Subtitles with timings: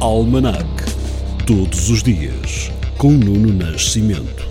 [0.00, 0.64] Almanac.
[1.44, 4.46] Todos os dias, com Nuno Nascimento.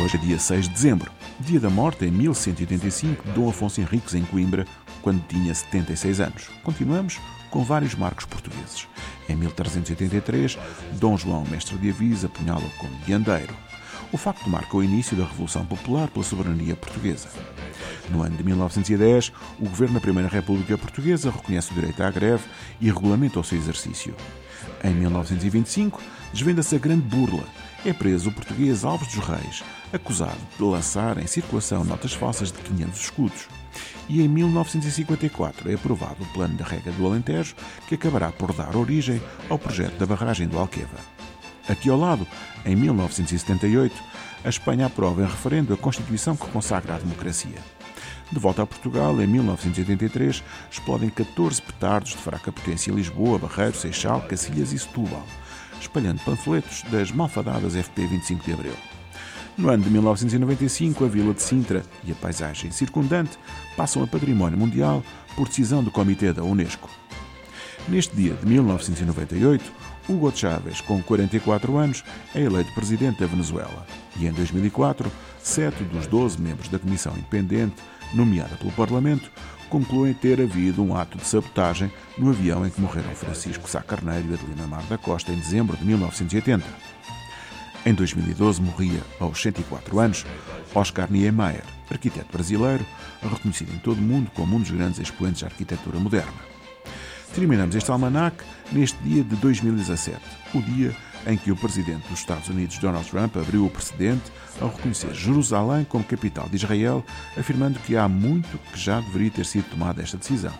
[0.00, 1.10] Hoje é dia 6 de dezembro,
[1.40, 4.64] dia da morte em 1185 de Dom Afonso Henriques em Coimbra,
[5.08, 6.50] quando tinha 76 anos.
[6.62, 7.18] Continuamos
[7.48, 8.86] com vários marcos portugueses.
[9.26, 10.58] Em 1383,
[11.00, 13.56] Dom João, mestre de Avisa, apunhala como guiandeiro.
[14.12, 17.30] O facto marca o início da Revolução Popular pela soberania portuguesa.
[18.10, 22.44] No ano de 1910, o governo da Primeira República Portuguesa reconhece o direito à greve
[22.78, 24.14] e regulamenta o seu exercício.
[24.84, 26.02] Em 1925,
[26.34, 27.44] desvenda-se a grande burla.
[27.82, 32.58] É preso o português Alves dos Reis, acusado de lançar em circulação notas falsas de
[32.58, 33.48] 500 escudos.
[34.08, 37.54] E em 1954 é aprovado o Plano da Rega do Alentejo,
[37.86, 40.98] que acabará por dar origem ao projeto da barragem do Alqueva.
[41.68, 42.26] Aqui ao lado,
[42.64, 43.94] em 1978,
[44.42, 47.58] a Espanha aprova em referendo a Constituição que consagra a democracia.
[48.32, 53.76] De volta a Portugal, em 1983, explodem 14 petardos de fraca potência em Lisboa, Barreiro,
[53.76, 55.24] Seixal, Cacilhas e Setúbal,
[55.80, 58.97] espalhando panfletos das malfadadas FP 25 de Abril.
[59.58, 63.36] No ano de 1995, a vila de Sintra e a paisagem circundante
[63.76, 65.02] passam a património mundial
[65.34, 66.88] por decisão do Comitê da Unesco.
[67.88, 69.64] Neste dia de 1998,
[70.08, 72.04] Hugo Chávez, com 44 anos,
[72.36, 73.84] é eleito presidente da Venezuela.
[74.16, 75.10] E em 2004,
[75.42, 77.82] sete dos 12 membros da Comissão Independente,
[78.14, 79.28] nomeada pelo Parlamento,
[79.68, 84.28] concluem ter havido um ato de sabotagem no avião em que morreram Francisco Sá Carneiro
[84.30, 86.64] e Adelina Mar da Costa em dezembro de 1980.
[87.88, 90.26] Em 2012 morria, aos 104 anos,
[90.74, 92.84] Oscar Niemeyer, arquiteto brasileiro,
[93.22, 96.30] reconhecido em todo o mundo como um dos grandes expoentes da arquitetura moderna.
[97.34, 100.20] Terminamos este almanac neste dia de 2017,
[100.52, 100.94] o dia
[101.26, 104.30] em que o presidente dos Estados Unidos, Donald Trump, abriu o precedente
[104.60, 107.02] ao reconhecer Jerusalém como capital de Israel,
[107.38, 110.52] afirmando que há muito que já deveria ter sido tomada esta decisão.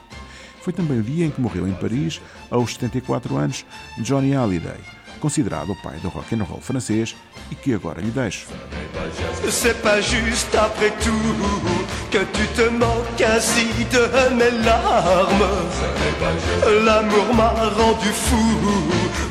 [0.63, 3.67] Foi também o dia em que morreu em Paris, aos 74 anos,
[3.99, 4.81] Johnny Hallyday,
[5.21, 7.15] considerado o pai do rock and roll francês
[7.51, 8.47] e que agora lhe deixo.
[9.51, 11.79] C'est pas juste après tout
[12.11, 15.49] que tu te moques ainsi de mes larmes.
[16.85, 18.59] L'amour m'a rendu fou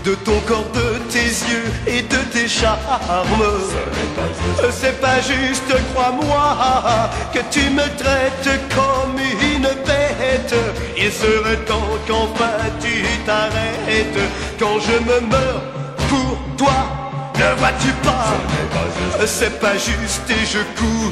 [0.03, 3.47] de ton corps, de tes yeux et de tes charmes.
[4.71, 9.19] C'est pas juste, crois-moi, que tu me traites comme
[9.53, 10.55] une bête.
[10.97, 14.21] Il serait temps qu'enfin tu t'arrêtes
[14.59, 15.61] quand je me meurs
[16.09, 16.73] pour toi.
[17.37, 18.33] Ne vois-tu pas?
[19.25, 21.11] C'est pas juste et je cours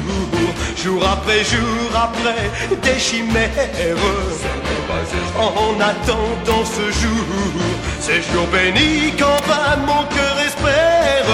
[0.76, 2.50] Jour après jour après
[2.82, 3.50] des chimères
[5.38, 7.26] En attendant ce jour
[8.00, 11.26] Ces jours bénis qu'enfin mon cœur espère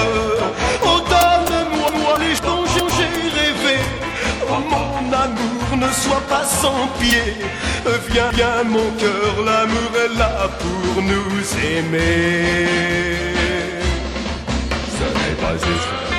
[8.09, 11.41] Viens, viens mon cœur, l'amour est là pour nous
[11.77, 12.83] aimer
[15.43, 16.12] pas juste.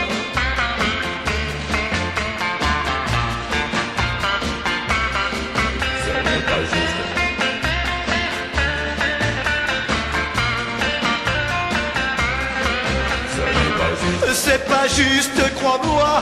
[14.33, 16.21] C'est pas juste, crois-moi,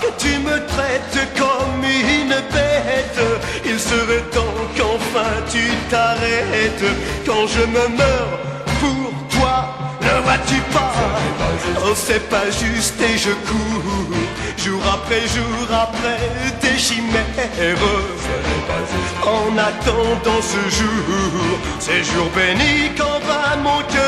[0.00, 3.20] que tu me traites comme une bête.
[3.64, 6.84] Il serait temps qu'enfin tu t'arrêtes
[7.26, 8.38] quand je me meurs
[8.80, 9.86] pour toi.
[10.02, 10.92] Ne vois-tu pas?
[11.84, 14.16] Oh, c'est pas juste et je cours
[14.56, 16.30] Jour après jour après
[16.60, 17.76] des chimères
[19.22, 21.48] En attendant ce jour
[21.80, 24.05] Ces jours bénis qu'enfin mon cœur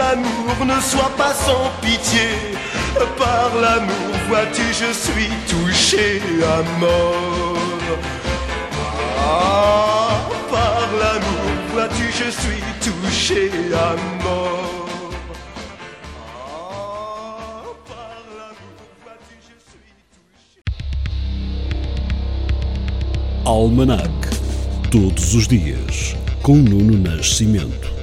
[0.00, 2.28] amour, ne sois pas sans pitié
[3.16, 7.56] Par l'amour, vois-tu, je suis touché à mort
[9.28, 10.20] ah,
[10.50, 15.10] par l'amour, vois-tu, je suis touché à mort.
[23.44, 23.50] Ah.
[23.50, 24.10] Almanac.
[24.90, 27.95] Todos os dias, com Nuno Nascimento.